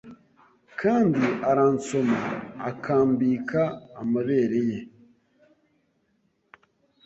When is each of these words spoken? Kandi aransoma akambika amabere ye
Kandi 0.81 1.23
aransoma 1.49 2.19
akambika 2.69 3.61
amabere 4.01 4.59
ye 4.71 4.79